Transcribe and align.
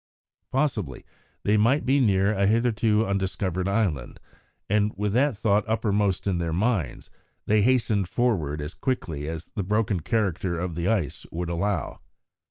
Possibly 0.51 1.05
they 1.43 1.57
might 1.57 1.85
be 1.85 1.99
near 1.99 2.33
a 2.33 2.47
hitherto 2.47 3.05
undiscovered 3.05 3.67
island, 3.67 4.19
and 4.67 4.91
with 4.97 5.13
that 5.13 5.37
thought 5.37 5.63
uppermost 5.69 6.25
in 6.25 6.39
their 6.39 6.51
minds 6.51 7.11
they 7.45 7.61
hastened 7.61 8.09
forward 8.09 8.61
as 8.61 8.73
quickly 8.73 9.27
as 9.27 9.51
the 9.53 9.61
broken 9.61 9.99
character 9.99 10.57
of 10.57 10.73
the 10.73 10.87
ice 10.87 11.27
would 11.31 11.49
allow. 11.51 11.99